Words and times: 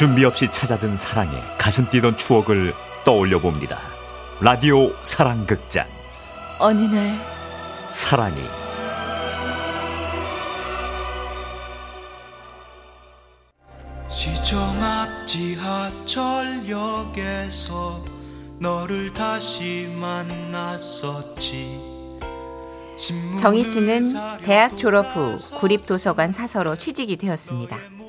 준비 0.00 0.24
없이 0.24 0.48
찾아든 0.50 0.96
사랑에 0.96 1.30
가슴 1.58 1.86
뛰던 1.90 2.16
추억을 2.16 2.72
떠올려 3.04 3.38
봅니다. 3.38 3.78
라디오 4.40 4.94
사랑극장. 5.02 5.86
어느 6.58 6.80
날 6.84 7.20
사랑이 7.90 8.40
시청 14.08 14.58
앞 14.82 15.26
지하철역에서 15.26 16.46
너를 18.58 19.12
다시 19.12 19.94
만났었지 20.00 21.78
정희 23.38 23.64
씨는 23.64 24.14
대학 24.46 24.78
졸업 24.78 25.14
후 25.14 25.36
구립도서관 25.58 26.32
사서로 26.32 26.76
취직이 26.76 27.18
되었습니다. 27.18 27.99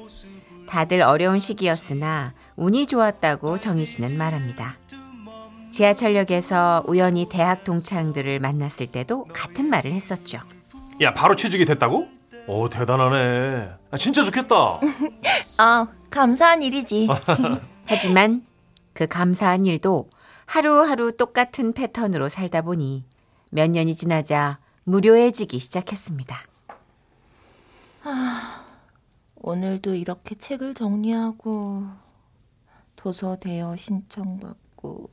다들 0.72 1.02
어려운 1.02 1.38
시기였으나 1.38 2.34
운이 2.56 2.88
좋았다고 2.88 3.60
정희 3.60 3.86
씨는 3.86 4.18
말합니다. 4.18 4.78
지하철역에서 5.70 6.86
우연히 6.88 7.28
대학 7.28 7.66
동창들을 7.66 8.40
만났을 8.40 8.88
때도 8.88 9.26
같은 9.34 9.66
말을 9.70 9.92
했었죠. 9.92 10.40
야, 11.02 11.14
바로 11.14 11.36
취직이 11.36 11.66
됐다고? 11.66 12.08
오, 12.48 12.70
대단하네. 12.70 13.70
아, 13.92 13.98
진짜 13.98 14.24
좋겠다. 14.24 14.80
아, 15.58 15.88
감사한 16.10 16.64
일이지. 16.64 17.10
하지만 17.86 18.46
그 18.94 19.08
감사한 19.08 19.66
일도 19.66 20.10
하루하루 20.46 21.18
똑같은 21.18 21.74
패턴으로 21.74 22.30
살다 22.30 22.62
보니 22.62 23.04
몇 23.50 23.70
년이 23.70 23.96
지나자 23.96 24.60
무료해지기 24.86 25.60
시작했습니다. 25.60 26.38
아, 28.06 28.61
오늘도 29.56 29.96
이렇게 29.96 30.34
책을 30.34 30.74
정리하고 30.74 31.84
도서 32.96 33.36
대여 33.36 33.76
신청받고 33.76 35.10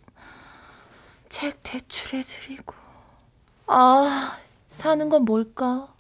책 1.29 1.61
대출해드리고 1.65 2.73
아 3.67 4.39
사는 4.69 5.09
건 5.09 5.25
뭘까? 5.25 5.93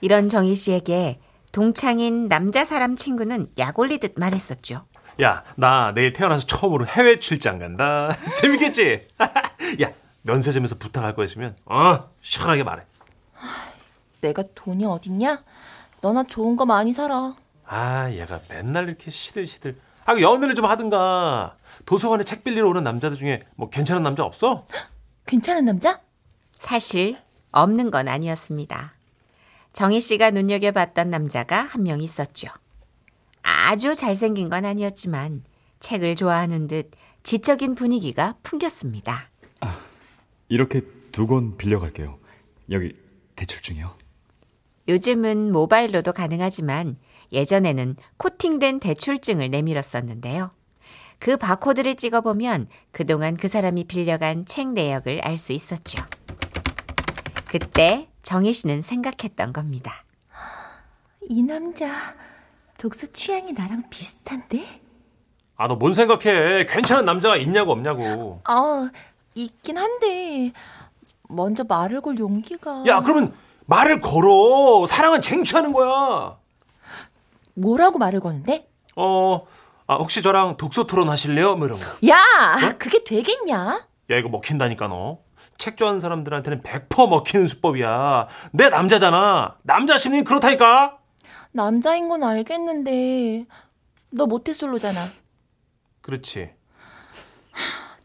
이런 0.00 0.28
정희 0.28 0.56
씨에게 0.56 1.20
동창인 1.52 2.26
남자 2.28 2.64
사람 2.64 2.96
친구는 2.96 3.52
약 3.58 3.78
올리듯 3.78 4.14
말했었죠. 4.16 4.84
야, 5.22 5.44
나 5.54 5.92
내일 5.94 6.12
태어나서 6.12 6.48
처음으로 6.48 6.84
해외 6.84 7.20
출장 7.20 7.60
간다. 7.60 8.10
재밌겠지? 8.38 9.06
야, 9.82 9.92
면세점에서 10.22 10.74
부탁할 10.78 11.14
거 11.14 11.22
있으면 11.22 11.56
어 11.64 12.10
시원하게 12.22 12.64
말해. 12.64 12.82
내가 14.20 14.42
돈이 14.56 14.84
어딨냐? 14.84 15.44
너나 16.06 16.22
좋은 16.22 16.54
거 16.54 16.64
많이 16.64 16.92
사라. 16.92 17.34
아, 17.64 18.08
얘가 18.12 18.38
맨날 18.48 18.86
이렇게 18.88 19.10
시들시들. 19.10 19.76
아, 20.04 20.14
그 20.14 20.22
연애를 20.22 20.54
좀 20.54 20.64
하든가. 20.66 21.56
도서관에 21.84 22.22
책 22.22 22.44
빌리러 22.44 22.68
오는 22.68 22.84
남자들 22.84 23.16
중에 23.16 23.40
뭐 23.56 23.68
괜찮은 23.70 24.04
남자 24.04 24.22
없어? 24.22 24.64
괜찮은 25.26 25.64
남자? 25.64 26.00
사실 26.60 27.16
없는 27.50 27.90
건 27.90 28.06
아니었습니다. 28.06 28.94
정희 29.72 30.00
씨가 30.00 30.30
눈여겨봤던 30.30 31.10
남자가 31.10 31.62
한 31.62 31.82
명 31.82 32.00
있었죠. 32.00 32.46
아주 33.42 33.96
잘생긴 33.96 34.48
건 34.48 34.64
아니었지만 34.64 35.42
책을 35.80 36.14
좋아하는 36.14 36.68
듯 36.68 36.92
지적인 37.24 37.74
분위기가 37.74 38.36
풍겼습니다. 38.44 39.28
아, 39.60 39.76
이렇게 40.48 40.82
두 41.10 41.26
권 41.26 41.56
빌려갈게요. 41.56 42.16
여기 42.70 42.94
대출 43.34 43.60
중이요. 43.60 43.92
요즘은 44.88 45.52
모바일로도 45.52 46.12
가능하지만 46.12 46.96
예전에는 47.32 47.96
코팅된 48.18 48.80
대출증을 48.80 49.50
내밀었었는데요. 49.50 50.50
그 51.18 51.36
바코드를 51.36 51.96
찍어보면 51.96 52.68
그동안 52.92 53.36
그 53.36 53.48
사람이 53.48 53.84
빌려간 53.84 54.44
책 54.46 54.68
내역을 54.72 55.20
알 55.22 55.38
수 55.38 55.52
있었죠. 55.52 56.04
그때 57.48 58.08
정희 58.22 58.52
씨는 58.52 58.82
생각했던 58.82 59.52
겁니다. 59.52 60.04
이 61.28 61.42
남자 61.42 61.88
독서 62.78 63.06
취향이 63.08 63.52
나랑 63.52 63.84
비슷한데? 63.90 64.82
아, 65.56 65.66
너 65.68 65.78
뭔 65.78 65.94
생각해? 65.94 66.66
괜찮은 66.66 67.06
남자가 67.06 67.36
있냐고 67.36 67.72
없냐고. 67.72 68.40
아, 68.44 68.90
있긴 69.34 69.78
한데 69.78 70.52
먼저 71.30 71.64
말을 71.64 72.02
걸 72.02 72.18
용기가. 72.18 72.84
야, 72.86 73.00
그러면 73.00 73.32
말을 73.66 74.00
걸어. 74.00 74.86
사랑은 74.86 75.20
쟁취하는 75.20 75.72
거야. 75.72 76.38
뭐라고 77.54 77.98
말을 77.98 78.20
거는데? 78.20 78.68
어, 78.96 79.46
아, 79.86 79.96
혹시 79.96 80.22
저랑 80.22 80.56
독서 80.56 80.86
토론 80.86 81.08
하실래요? 81.08 81.56
뭐 81.56 81.66
이런 81.66 81.78
거. 81.78 81.86
야, 82.08 82.18
그게 82.78 83.04
되겠냐? 83.04 83.86
야, 84.10 84.16
이거 84.16 84.28
먹힌다니까, 84.28 84.88
너. 84.88 85.18
책 85.58 85.76
좋아하는 85.78 86.00
사람들한테는 86.00 86.62
100% 86.62 87.08
먹히는 87.08 87.46
수법이야. 87.46 88.28
내 88.52 88.68
남자잖아. 88.68 89.56
남자 89.62 89.96
심리는 89.96 90.24
그렇다니까? 90.24 90.98
남자인 91.52 92.08
건 92.08 92.22
알겠는데, 92.22 93.46
너 94.10 94.26
모태솔로잖아. 94.26 95.08
그렇지. 96.02 96.50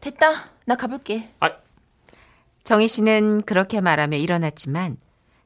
됐다. 0.00 0.50
나 0.64 0.74
가볼게. 0.76 1.28
아, 1.40 1.50
정희 2.64 2.88
씨는 2.88 3.42
그렇게 3.42 3.80
말하며 3.80 4.16
일어났지만, 4.16 4.96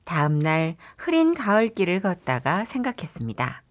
다음날 0.07 0.77
흐린 0.97 1.35
가을길을 1.35 2.01
걷다가 2.01 2.65
생각했습니다. 2.65 3.63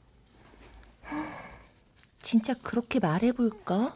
진짜 2.22 2.54
그렇게 2.62 3.00
말해볼까? 3.00 3.96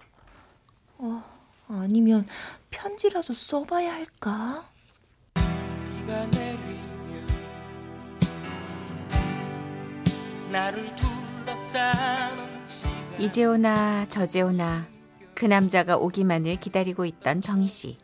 어, 0.99 1.23
아니면 1.67 2.25
편지라도 2.71 3.33
써봐야 3.33 3.93
할까? 3.93 4.69
비가 5.33 6.25
내리면 6.27 7.27
나를 10.49 10.95
둘러싸는 10.95 12.65
이제 13.19 13.43
오나 13.43 14.07
저제 14.07 14.41
오나 14.41 14.87
그 15.35 15.43
남자가 15.45 15.97
오기만을 15.97 16.55
기다리고 16.61 17.03
있던 17.05 17.41
정희 17.41 17.67
씨. 17.67 17.97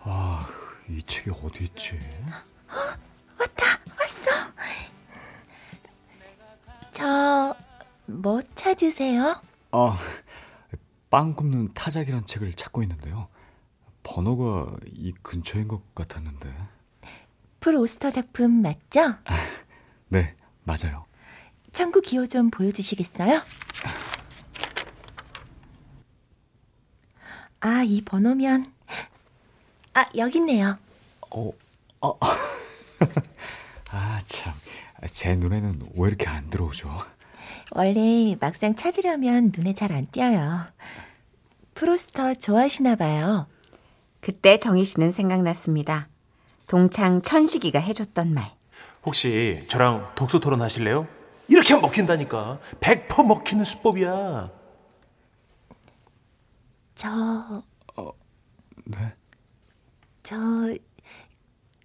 아, 0.00 0.48
이 0.88 1.02
책이 1.02 1.30
어디 1.42 1.64
있지? 1.64 1.98
저, 6.98 7.54
뭐 8.06 8.40
찾으세요? 8.56 9.40
아, 9.70 9.96
빵 11.10 11.32
굽는 11.32 11.72
타작이란 11.72 12.26
책을 12.26 12.54
찾고 12.54 12.82
있는데요. 12.82 13.28
번호가 14.02 14.78
이 14.84 15.12
근처인 15.22 15.68
것 15.68 15.94
같았는데. 15.94 16.52
프로스터 17.60 18.10
작품 18.10 18.62
맞죠? 18.62 19.14
네, 20.10 20.34
맞아요. 20.64 21.04
창구 21.70 22.00
기호 22.00 22.26
좀 22.26 22.50
보여주시겠어요? 22.50 23.42
아, 27.60 27.82
이 27.84 28.02
번호면. 28.02 28.72
아, 29.94 30.04
여기 30.16 30.38
있네요. 30.38 30.76
어, 31.30 31.52
어. 32.00 32.18
아, 32.20 32.26
참. 32.26 32.38
제 35.06 35.36
눈에는 35.36 35.90
왜 35.96 36.08
이렇게 36.08 36.26
안 36.26 36.50
들어오죠? 36.50 36.90
원래 37.72 38.36
막상 38.40 38.74
찾으려면 38.74 39.52
눈에 39.56 39.74
잘 39.74 39.92
안 39.92 40.06
띄어요. 40.10 40.66
프로스터 41.74 42.34
좋아하시나 42.34 42.96
봐요. 42.96 43.46
그때 44.20 44.58
정희 44.58 44.84
씨는 44.84 45.12
생각났습니다. 45.12 46.08
동창 46.66 47.22
천식이가 47.22 47.78
해줬던 47.78 48.34
말. 48.34 48.52
혹시 49.06 49.64
저랑 49.70 50.12
독서 50.16 50.40
토론 50.40 50.60
하실래요? 50.60 51.06
이렇게 51.46 51.74
하면 51.74 51.82
먹힌다니까. 51.82 52.58
100% 52.80 53.24
먹히는 53.26 53.64
수법이야. 53.64 54.50
저, 56.96 57.62
네. 58.84 59.14
저, 60.24 60.36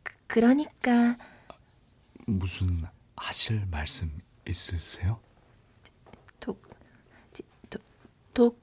그- 0.02 0.14
그러니까 0.28 1.16
무슨 2.26 2.84
하실 3.28 3.66
말씀 3.72 4.12
있으세요? 4.46 5.18
독, 6.42 6.62
지- 7.32 7.44
독, 7.70 7.82
독, 8.34 8.62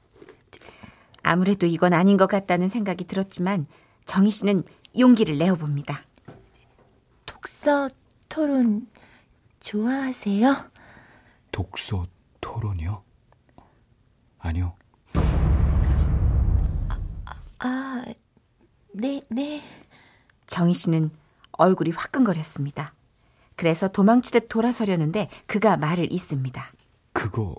아무래도 1.22 1.64
이건 1.66 1.94
아닌 1.94 2.18
것 2.18 2.26
같다는 2.26 2.68
생각이 2.68 3.04
들었지만 3.04 3.64
정희 4.04 4.30
씨는 4.30 4.62
용기를 4.98 5.38
내어 5.38 5.54
봅니다. 5.54 6.04
독서 7.24 7.88
토론 8.28 8.86
좋아하세요? 9.60 10.70
독서 11.52 12.06
토론이요? 12.42 13.02
아니요. 14.40 14.76
아, 17.60 18.04
네, 18.92 19.22
네. 19.30 19.62
정희 20.46 20.74
씨는 20.74 21.10
얼굴이 21.52 21.92
화끈거렸습니다. 21.92 22.92
그래서 23.60 23.88
도망치듯 23.88 24.48
돌아서려는데 24.48 25.28
그가 25.46 25.76
말을 25.76 26.10
잇습니다. 26.14 26.72
그거 27.12 27.56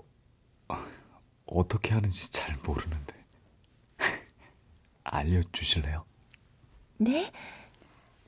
어떻게 1.46 1.94
하는지 1.94 2.32
잘 2.32 2.56
모르는데. 2.66 3.14
알려주실래요? 5.04 6.04
네? 6.98 7.30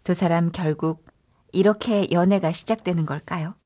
두 0.05 0.15
사람 0.15 0.53
결국 0.53 1.05
이렇게 1.51 2.07
연애가 2.13 2.53
시작되는 2.53 3.07
걸까요? 3.07 3.57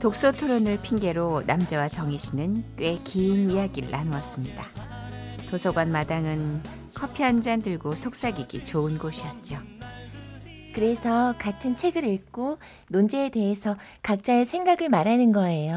독서 0.00 0.32
토론을 0.32 0.82
핑계로 0.82 1.44
남자와 1.46 1.88
정희 1.88 2.18
씨는 2.18 2.64
꽤 2.76 2.98
긴 3.04 3.50
이야기를 3.50 3.88
나누었습니다. 3.92 4.64
도서관 5.48 5.92
마당은 5.92 6.60
커피 6.98 7.22
한 7.22 7.40
잔 7.40 7.62
들고 7.62 7.94
속삭이기 7.94 8.64
좋은 8.64 8.98
곳이었죠. 8.98 9.58
그래서 10.74 11.34
같은 11.38 11.76
책을 11.76 12.04
읽고 12.04 12.58
논제에 12.88 13.30
대해서 13.30 13.76
각자의 14.02 14.44
생각을 14.44 14.88
말하는 14.88 15.32
거예요. 15.32 15.74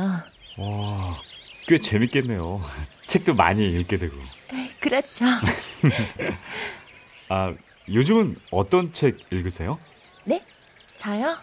와, 0.58 1.22
꽤 1.68 1.80
재밌겠네요. 1.80 2.62
책도 3.06 3.36
많이 3.36 3.72
읽게 3.72 3.98
되고. 3.98 4.16
그렇죠. 4.82 5.26
아, 7.30 7.54
요즘은 7.90 8.36
어떤 8.52 8.92
책 8.94 9.18
읽으세요? 9.32 9.80
네? 10.26 10.44
저요? 10.98 11.38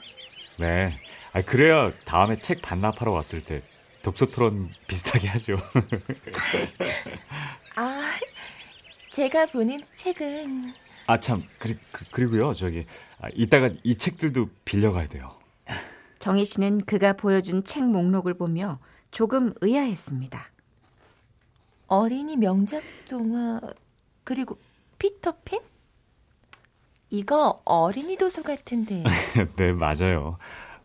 네. 0.58 0.92
아, 1.32 1.42
그래야 1.42 1.92
다음에 2.04 2.36
책 2.38 2.62
반납하러 2.62 3.12
왔을 3.12 3.42
때 3.44 3.62
독서 4.02 4.26
토론 4.26 4.68
비슷하게 4.86 5.28
하죠. 5.28 5.56
아, 7.76 8.12
제가 9.10 9.46
보는 9.46 9.82
책은 9.94 10.72
아, 11.06 11.18
참. 11.18 11.42
그리, 11.58 11.76
그, 11.90 12.04
그리고요. 12.10 12.52
저기 12.52 12.84
아, 13.20 13.28
이따가 13.34 13.70
이 13.82 13.94
책들도 13.94 14.50
빌려가야 14.64 15.08
돼요. 15.08 15.26
정희 16.18 16.44
씨는 16.44 16.82
그가 16.84 17.14
보여준 17.14 17.64
책 17.64 17.84
목록을 17.84 18.34
보며 18.34 18.78
조금 19.10 19.54
의아했습니다. 19.62 20.50
어린이 21.86 22.36
명작 22.36 22.82
동화 23.08 23.60
그리고 24.24 24.58
피터팬? 24.98 25.60
이거 27.10 27.62
어린이 27.64 28.16
도서 28.18 28.42
같은데. 28.42 29.02
네, 29.56 29.72
맞아요. 29.72 30.36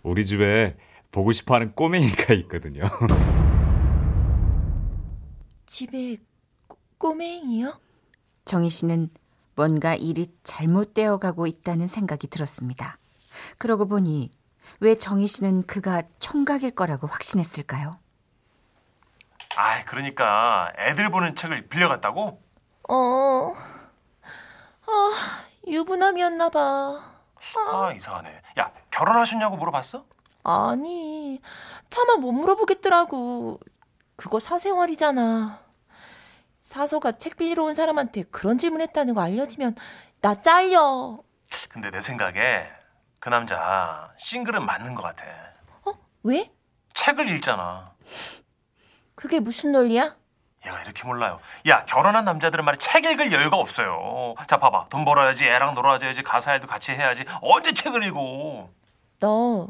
우리 0.04 0.26
집에 0.26 0.78
보고 1.12 1.34
싶어 1.34 1.56
하는 1.56 1.74
꼬맹이가 1.74 2.34
있거든요. 2.36 2.84
집에 5.66 6.18
꼬- 6.68 6.78
꼬맹이요? 6.98 7.78
정희 8.46 8.70
씨는 8.70 9.10
뭔가 9.56 9.96
일이 9.96 10.28
잘못되어 10.44 11.18
가고 11.18 11.48
있다는 11.48 11.88
생각이 11.88 12.28
들었습니다. 12.28 12.98
그러고 13.58 13.88
보니 13.88 14.32
왜 14.80 14.96
정희 14.96 15.28
씨는 15.28 15.64
그가 15.68 16.04
총각일 16.20 16.72
거라고 16.72 17.08
확신했을까요? 17.08 17.92
아, 19.56 19.86
그러니까 19.86 20.72
애들 20.78 21.12
보는 21.12 21.36
책을 21.36 21.68
빌려갔다고? 21.70 22.42
어. 22.90 23.56
아, 24.88 25.12
유부남이었나 25.68 26.50
봐. 26.50 27.00
아, 27.56 27.94
이상하네. 27.96 28.42
야, 28.60 28.72
결혼하셨냐고 28.92 29.58
물어봤어? 29.58 30.06
아니, 30.44 31.40
차마 31.90 32.16
못 32.16 32.32
물어보겠더라고. 32.32 33.60
그거 34.16 34.40
사생활이잖아. 34.40 35.63
사소가 36.74 37.12
책 37.14 37.36
빌리러 37.36 37.66
온 37.66 37.74
사람한테 37.74 38.24
그런 38.32 38.58
질문했다는 38.58 39.14
거 39.14 39.22
알려지면 39.22 39.76
나 40.22 40.42
잘려. 40.42 41.20
근데 41.70 41.92
내 41.92 42.02
생각에 42.02 42.68
그 43.20 43.28
남자 43.30 44.12
싱글은 44.18 44.66
맞는 44.66 44.96
것 44.96 45.04
같아. 45.04 45.26
왜? 46.24 46.50
책을 46.94 47.30
읽잖아. 47.32 47.94
그게 49.14 49.42
무슨 49.42 49.74
논리야? 49.74 50.16
얘가 50.66 50.82
이렇게 50.84 51.04
몰라요. 51.04 51.42
야, 51.68 51.84
결혼한 51.84 52.24
남자들은 52.24 52.64
말이 52.64 52.78
책 52.78 53.04
읽을 53.04 53.34
여유가 53.34 53.58
없어요. 53.58 54.36
자, 54.48 54.58
봐봐. 54.58 54.88
돈 54.90 55.04
벌어야지, 55.04 55.44
애랑 55.44 55.74
놀아줘야지, 55.74 56.24
가사일도 56.24 56.68
같이 56.68 56.94
해야지. 56.94 57.26
언제 57.42 57.74
책을 57.74 58.04
읽어? 58.06 58.70
너 59.20 59.68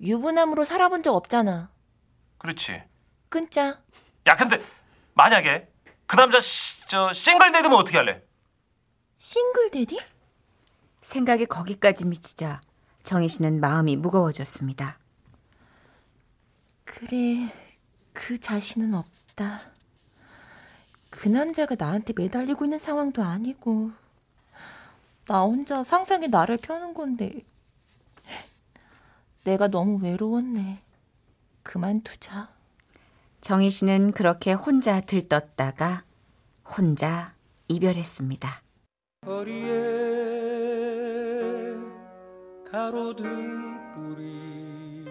유부남으로 0.00 0.64
살아본 0.64 1.02
적 1.02 1.16
없잖아. 1.16 1.70
그렇지. 2.38 2.80
끊자. 3.28 3.80
야, 4.28 4.36
근데 4.36 4.62
만약에 5.14 5.71
그 6.12 6.16
남자 6.16 6.40
시- 6.40 6.86
저 6.88 7.10
single 7.14 7.52
daddy면 7.52 7.72
어떻게 7.78 7.96
할래? 7.96 8.22
single 9.16 9.70
daddy? 9.70 9.98
생각이 11.00 11.46
거기까지 11.46 12.04
미치자 12.04 12.60
정희 13.02 13.28
씨는 13.28 13.60
마음이 13.60 13.96
무거워졌습니다. 13.96 14.98
그래, 16.84 17.50
그 18.12 18.38
자신은 18.38 18.92
없다. 18.92 19.62
그 21.08 21.28
남자가 21.28 21.76
나한테 21.78 22.12
매달리고 22.14 22.66
있는 22.66 22.76
상황도 22.76 23.22
아니고, 23.22 23.92
나 25.26 25.40
혼자 25.44 25.82
상상의 25.82 26.28
나를 26.28 26.58
펴는 26.58 26.92
건데, 26.92 27.40
내가 29.44 29.68
너무 29.68 29.96
외로웠네. 30.04 30.82
그만두자. 31.62 32.50
정희 33.42 33.70
씨는 33.70 34.12
그렇게 34.12 34.52
혼자 34.52 35.00
들떴다가 35.00 36.04
혼자 36.64 37.34
이별했습니다. 37.68 38.62
허리에 39.26 39.70
가로등 42.70 43.94
뿔이 43.94 45.06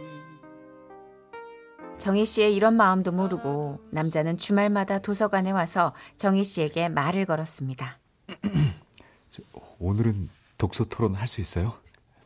정희 1.98 2.25
씨의 2.25 2.56
이런 2.56 2.75
마음도 2.78 3.12
모르고 3.12 3.80
남자는 3.92 4.38
주말마다 4.38 5.00
도서관에 5.00 5.51
와서 5.51 5.94
정희 6.18 6.44
씨에게 6.45 6.88
말을 6.89 7.25
걸었습니다. 7.25 8.00
오늘은 9.80 10.30
독서 10.57 10.86
토론 10.86 11.16
할 11.16 11.28
수 11.28 11.42
있어요? 11.42 11.74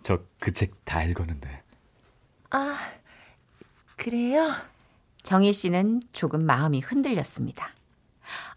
저 0.03 0.19
그 0.39 0.51
책 0.51 0.71
다 0.85 1.03
읽었는데. 1.03 1.63
아, 2.51 2.77
그래요? 3.95 4.53
정희 5.25 5.53
씨는 5.53 6.01
조금 6.11 6.45
마음이 6.45 6.81
흔들렸습니다. 6.81 7.69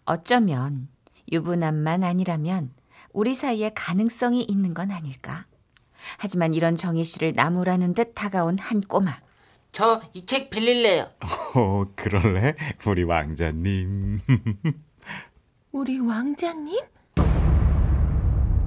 어쩌면 0.05 0.87
유부남만 1.31 2.03
아니라면 2.03 2.71
우리 3.11 3.33
사이에 3.33 3.71
가능성이 3.73 4.43
있는 4.43 4.75
건 4.75 4.91
아닐까? 4.91 5.47
하지만 6.19 6.53
이런 6.53 6.75
정희 6.75 7.03
씨를 7.03 7.33
나무라는 7.35 7.95
듯 7.95 8.13
다가온 8.13 8.59
한 8.59 8.81
꼬마. 8.81 9.17
저 9.71 9.99
이 10.13 10.25
책 10.27 10.51
빌릴래요. 10.51 11.09
어, 11.55 11.85
그럴래? 11.95 12.55
우리 12.85 13.03
왕자님. 13.03 14.19
우리 15.71 15.99
왕자님? 15.99 16.75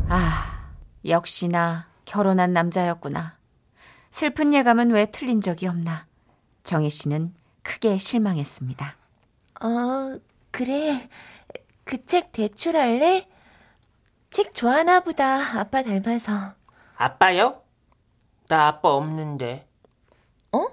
아, 0.09 0.69
역시나 1.05 1.87
결혼한 2.05 2.53
남자였구나. 2.53 3.37
슬픈 4.11 4.53
예감은 4.55 4.91
왜 4.91 5.07
틀린 5.07 5.41
적이 5.41 5.69
없나? 5.69 6.07
정희 6.65 6.91
씨는 6.91 7.33
크게 7.63 7.99
실망했습니다. 7.99 8.97
어, 9.63 10.19
그래. 10.51 11.09
그 11.85 12.05
책 12.07 12.33
대출할래? 12.33 13.29
책 14.31 14.55
좋아하나 14.55 15.01
보다. 15.01 15.59
아빠 15.61 15.83
닮아서. 15.83 16.55
아빠요? 16.97 17.63
나 18.49 18.69
아빠 18.69 18.91
없는데. 18.91 19.69
어? 20.53 20.67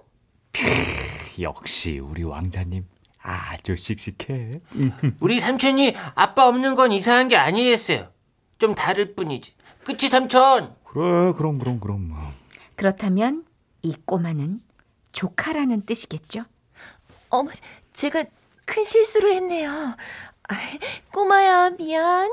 역시 1.39 1.99
우리 1.99 2.23
왕자님 2.23 2.85
아주 3.21 3.75
씩씩해. 3.75 4.61
우리 5.19 5.39
삼촌이 5.39 5.95
아빠 6.15 6.47
없는 6.47 6.75
건 6.75 6.91
이상한 6.91 7.27
게 7.27 7.35
아니었어요. 7.37 8.09
좀 8.59 8.75
다를 8.75 9.15
뿐이지. 9.15 9.53
그치 9.85 10.09
삼촌? 10.09 10.75
그래, 10.85 11.33
그럼 11.33 11.59
그럼 11.59 11.79
그럼. 11.79 12.33
그렇다면 12.75 13.45
이 13.81 13.95
꼬마는 14.05 14.61
조카라는 15.11 15.85
뜻이겠죠? 15.85 16.43
어머, 17.29 17.49
제가 17.93 18.23
큰 18.65 18.83
실수를 18.83 19.33
했네요. 19.35 19.71
아, 19.71 20.55
꼬마야, 21.13 21.71
미안. 21.71 22.31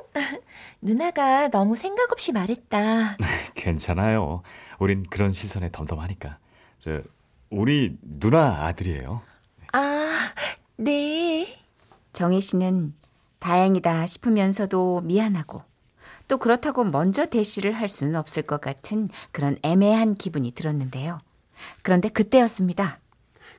누나가 0.81 1.49
너무 1.49 1.77
생각 1.77 2.13
없이 2.13 2.33
말했다. 2.33 3.17
괜찮아요. 3.55 4.43
우린 4.79 5.05
그런 5.09 5.31
시선에 5.31 5.71
덤덤하니까. 5.71 6.39
저 6.79 7.01
우리 7.51 7.97
누나 8.03 8.65
아들이에요. 8.67 9.23
아, 9.73 10.33
네. 10.77 11.59
정희 12.13 12.41
씨는 12.41 12.95
다행이다 13.39 14.07
싶으면서도 14.07 15.03
미안하고 15.03 15.63
또 16.29 16.39
그렇다고 16.39 16.85
먼저 16.85 17.27
대시를 17.27 17.73
할 17.73 17.89
수는 17.89 18.17
없을 18.17 18.43
것 18.43 18.61
같은 18.61 19.09
그런 19.33 19.59
애매한 19.63 20.15
기분이 20.15 20.53
들었는데요. 20.53 21.19
그런데 21.83 22.09
그때였습니다. 22.09 22.99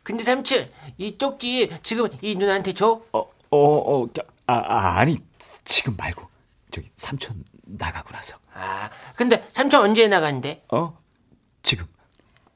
근데 0.08 0.24
삼촌 0.24 0.72
이 0.98 1.18
쪽지 1.18 1.80
지금 1.84 2.08
이 2.22 2.36
누나한테 2.36 2.72
줘? 2.72 3.02
어, 3.12 3.20
어, 3.20 3.30
어, 3.52 4.08
아, 4.46 4.54
아 4.54 5.00
아니 5.00 5.20
지금 5.66 5.98
말고 5.98 6.26
저기 6.72 6.90
삼촌 6.96 7.44
나가고 7.66 8.12
나서. 8.12 8.38
아 8.54 8.90
근데 9.18 9.46
삼촌 9.52 9.84
언제 9.84 10.08
나간대? 10.08 10.64
어? 10.72 10.98
지금. 11.62 11.86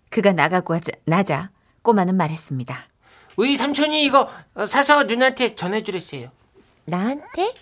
그가 0.09 0.31
나가고 0.31 0.75
하자, 0.75 0.93
나자 1.03 1.49
꼬마는 1.81 2.15
말했습니다. 2.15 2.87
우리 3.35 3.57
삼촌이 3.57 4.01
이거 4.05 4.29
사서 4.65 5.03
누나한테 5.03 5.55
전해주랬어요. 5.55 6.31
나한테? 6.85 7.53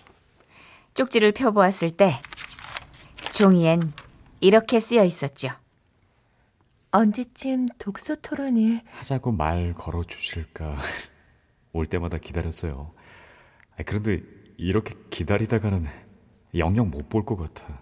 쪽지를 0.94 1.32
펴보았을 1.32 1.90
때 1.90 2.22
종이엔 3.32 3.92
이렇게 4.40 4.78
쓰여 4.78 5.02
있었죠. 5.02 5.48
언제쯤 6.92 7.66
독서 7.78 8.16
토론을 8.16 8.80
하자고 8.90 9.32
말 9.32 9.74
걸어 9.74 10.02
주실까 10.02 10.76
올 11.72 11.86
때마다 11.86 12.18
기다렸어요. 12.18 12.90
아, 13.78 13.82
그런데 13.84 14.22
이렇게 14.56 14.94
기다리다가는 15.10 15.86
영영 16.56 16.90
못 16.90 17.08
볼 17.08 17.24
것 17.24 17.36
같아 17.36 17.80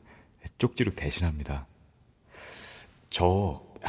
쪽지로 0.58 0.94
대신합니다. 0.94 1.66
저 3.10 3.62
아, 3.82 3.88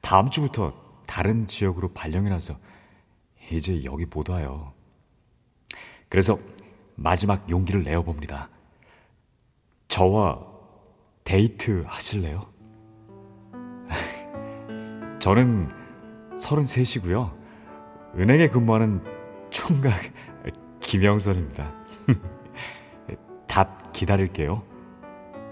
다음 0.00 0.30
주부터 0.30 0.72
다른 1.06 1.46
지역으로 1.48 1.92
발령이 1.92 2.30
나서 2.30 2.58
이제 3.50 3.82
여기 3.84 4.06
못 4.06 4.28
와요. 4.30 4.72
그래서 6.08 6.38
마지막 6.94 7.50
용기를 7.50 7.82
내어 7.82 8.02
봅니다. 8.02 8.48
저와 9.88 10.46
데이트 11.24 11.82
하실래요? 11.86 12.46
저는 15.24 15.70
33이고요. 16.36 17.34
은행에 18.18 18.48
근무하는 18.48 19.02
총각 19.48 19.94
김영선입니다. 20.80 21.74
답 23.48 23.90
기다릴게요. 23.94 24.62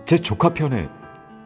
제 0.05 0.19
조카 0.19 0.53
편에 0.53 0.91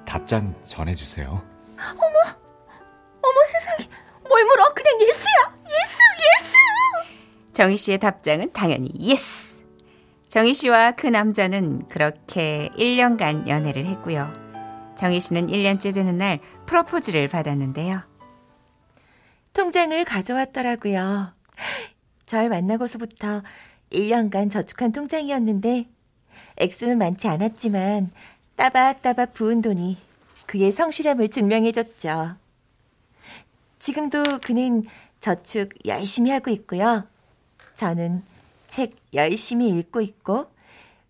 답장 0.04 0.60
전해주세요. 0.62 1.40
어머 1.78 3.46
세상에 3.46 3.88
뭘 4.28 4.44
물어 4.44 4.74
그냥 4.74 5.00
yes야 5.02 5.54
yes 5.64 5.98
yes 6.42 6.54
정희 7.52 7.76
씨의 7.76 7.98
답장은 7.98 8.52
당연히 8.52 8.90
yes. 8.98 9.64
정희 10.26 10.52
씨와 10.52 10.90
그 10.96 11.06
남자는 11.06 11.86
그렇게 11.88 12.70
1년간 12.76 13.46
연애를 13.46 13.86
했고요. 13.86 14.32
정희 14.96 15.20
씨는 15.20 15.46
1년째 15.46 15.94
되는 15.94 16.18
날 16.18 16.40
프로포즈를 16.66 17.28
받았는데요. 17.28 18.15
통장을 19.56 20.04
가져왔더라고요. 20.04 21.32
절 22.26 22.50
만나고서부터 22.50 23.42
1년간 23.90 24.50
저축한 24.50 24.92
통장이었는데 24.92 25.88
액수는 26.58 26.98
많지 26.98 27.26
않았지만 27.26 28.10
따박따박 28.56 29.32
부은 29.32 29.62
돈이 29.62 29.96
그의 30.44 30.70
성실함을 30.72 31.30
증명해줬죠. 31.30 32.36
지금도 33.78 34.40
그는 34.44 34.84
저축 35.20 35.70
열심히 35.86 36.32
하고 36.32 36.50
있고요. 36.50 37.08
저는 37.76 38.24
책 38.66 38.94
열심히 39.14 39.70
읽고 39.70 40.02
있고 40.02 40.50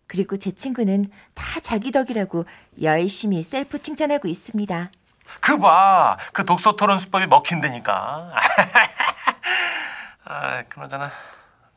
그리고 0.06 0.36
제 0.36 0.52
친구는 0.52 1.08
다 1.34 1.58
자기 1.58 1.90
덕이라고 1.90 2.44
열심히 2.80 3.42
셀프 3.42 3.82
칭찬하고 3.82 4.28
있습니다. 4.28 4.92
그 5.40 5.58
봐. 5.58 6.16
그 6.32 6.44
독서 6.44 6.76
토론 6.76 6.98
수법이 6.98 7.26
먹힌다니까. 7.26 8.32
아, 10.24 10.62
그나저나 10.68 11.10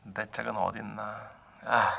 내 0.02 0.24
책은 0.30 0.56
어딨나. 0.56 1.16
아. 1.66 1.98